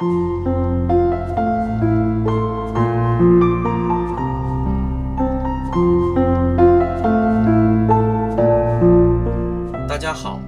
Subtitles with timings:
[0.00, 0.06] 大
[9.98, 10.40] 家好，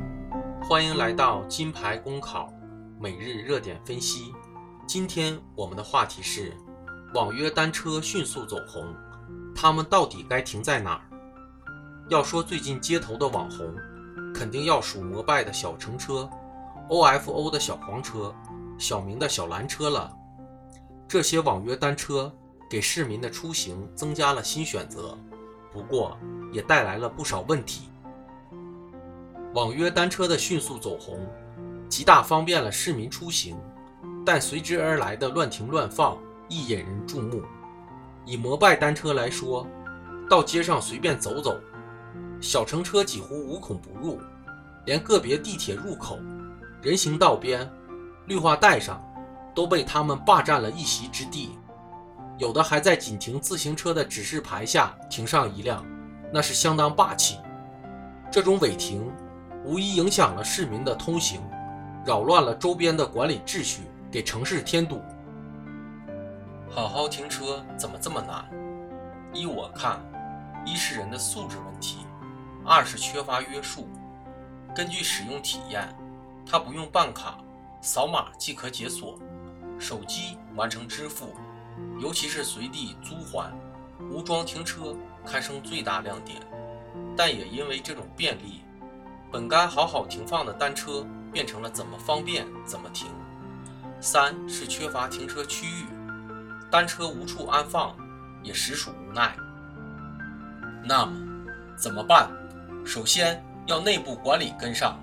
[0.63, 2.51] 欢迎来到金牌公考
[2.99, 4.33] 每日热点分析。
[4.87, 6.55] 今天我们的话题是：
[7.13, 8.83] 网约单车迅速走红，
[9.55, 11.03] 他们到底该停在哪儿？
[12.09, 13.71] 要说最近街头的网红，
[14.35, 16.27] 肯定要数摩拜的小橙车、
[16.89, 18.35] OFO 的小黄车、
[18.83, 20.13] 小明的小蓝车了。
[21.07, 22.35] 这些网约单车
[22.69, 25.17] 给市民的出行增加了新选择，
[25.71, 26.19] 不过
[26.51, 27.83] 也带来了不少问题。
[29.55, 31.25] 网约单车的迅速走红，
[31.89, 33.57] 极大方便了市民出行，
[34.27, 36.19] 但随之而来的乱停乱放
[36.49, 37.41] 亦引人注目。
[38.25, 39.65] 以摩拜单车来说，
[40.29, 41.57] 到街上随便走走。
[42.41, 44.19] 小橙车几乎无孔不入，
[44.87, 46.19] 连个别地铁入口、
[46.83, 47.71] 人行道边、
[48.27, 49.03] 绿化带上
[49.55, 51.59] 都被他们霸占了一席之地。
[52.39, 55.85] 有的还在仅停自行车的指示牌下停上一辆，
[56.33, 57.39] 那是相当霸气。
[58.31, 59.13] 这种违停
[59.65, 61.41] 无疑影响了市民的通行，
[62.05, 65.01] 扰乱了周边的管理秩序，给城市添堵。
[66.71, 68.45] 好好停车怎么这么难？
[69.35, 70.01] 依我看，
[70.65, 71.99] 一是人的素质问题。
[72.65, 73.89] 二是缺乏约束。
[74.75, 75.87] 根据使用体验，
[76.47, 77.37] 它不用办卡，
[77.83, 79.19] 扫码即可解锁，
[79.77, 81.35] 手机完成支付，
[82.01, 83.53] 尤其是随地租还，
[84.09, 86.41] 无桩停车堪称最大亮点。
[87.17, 88.63] 但也因为这种便利，
[89.33, 93.09] 本该好好停放的单车变成了怎么方便怎么停。
[94.01, 95.87] 三是缺乏停车区域，
[96.71, 97.97] 单车无处安放，
[98.45, 99.35] 也实属无奈。
[100.85, 101.13] 那么
[101.77, 102.31] 怎么办？
[102.87, 104.97] 首先要内部管理跟上。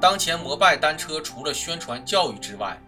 [0.00, 2.78] 当前摩拜单车除了宣传教育之外，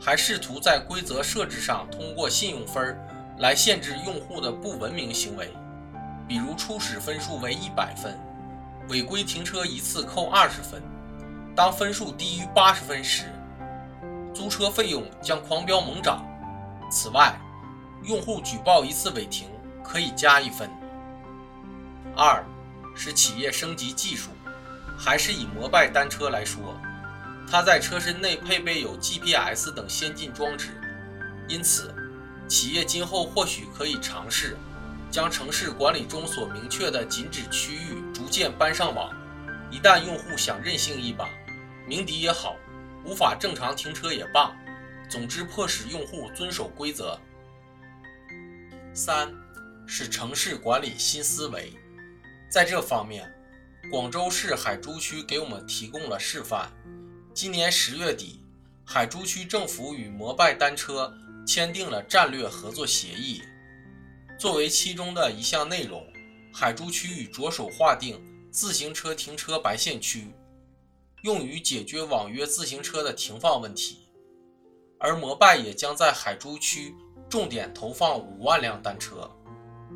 [0.00, 2.96] 还试图在规则设置上通过信用分
[3.38, 5.52] 来限制用户的不文明行为。
[6.26, 8.18] 比如初始分数为一百分，
[8.88, 10.80] 违规停车一次扣二十分；
[11.56, 13.32] 当分数低于八十分时，
[14.34, 16.22] 租车费用将狂飙猛涨。
[16.90, 17.34] 此外，
[18.02, 19.48] 用户举报一次违停
[19.82, 20.68] 可以加一分。
[22.14, 22.44] 二。
[23.00, 24.30] 是企业升级技术，
[24.98, 26.76] 还是以摩拜单车来说，
[27.48, 30.70] 它在车身内配备有 GPS 等先进装置，
[31.46, 31.94] 因此，
[32.48, 34.56] 企业今后或许可以尝试
[35.10, 39.14] 将城市管理中所明确的禁止区域逐渐搬上网。
[39.70, 41.28] 一旦用户想任性一把，
[41.86, 42.56] 鸣笛也好，
[43.04, 44.50] 无法正常停车也罢，
[45.08, 47.18] 总之迫使用户遵守规则。
[48.94, 49.32] 三
[49.86, 51.72] 是城市管理新思维。
[52.50, 53.30] 在这方面，
[53.90, 56.70] 广州市海珠区给我们提供了示范。
[57.32, 58.44] 今年十月底，
[58.84, 61.10] 海珠区政府与摩拜单车
[61.46, 63.40] 签订了战略合作协议。
[64.38, 66.06] 作为其中的一项内容，
[66.52, 70.34] 海珠区域着手划定自行车停车白线区，
[71.22, 74.10] 用于解决网约自行车的停放问题。
[75.00, 76.94] 而摩拜也将在海珠区
[77.26, 79.30] 重点投放五万辆单车，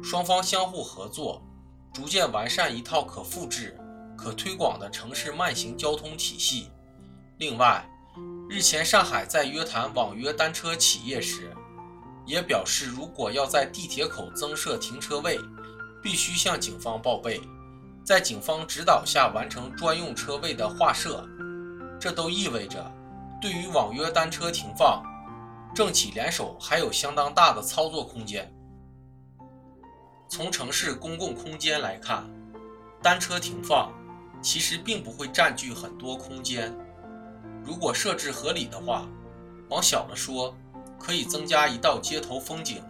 [0.03, 1.47] 双方相互合作。
[1.95, 3.77] 逐渐完善一套可复制、
[4.23, 6.71] 可推广的城市慢行交通体系。
[7.39, 7.85] 另外，
[8.49, 11.53] 日前上海在约谈网约单车企业时，
[12.25, 15.41] 也表示，如果要在地铁口增设停车位，
[16.01, 17.41] 必须向警方报备，
[18.05, 21.27] 在警方指导下完成专用车位的划设。
[21.99, 22.93] 这都意味着，
[23.41, 25.03] 对于网约单车停放，
[25.75, 28.49] 政企联手还有相当大的操作空间。
[30.29, 32.25] 从城市公共空间来看，
[33.03, 33.93] 单车停放
[34.43, 36.77] 其实并不会占据很多空间。
[37.65, 39.07] 如果设置合理的话，
[39.69, 40.55] 往小了说，
[40.99, 42.83] 可以增加一道街头风景；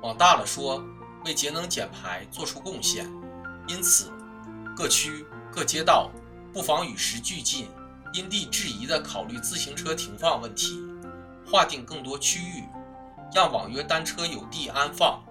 [0.00, 0.82] 往大了说，
[1.24, 3.10] 为节能减排做出贡献。
[3.66, 4.10] 因此，
[4.76, 6.10] 各区各街道
[6.52, 7.68] 不妨与时俱进，
[8.14, 10.80] 因地制宜地考虑自行车停放问题，
[11.44, 12.64] 划定更多区域，
[13.34, 15.22] 让网约单车有地安放。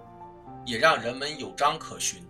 [0.66, 2.22] 也让人们有章可循。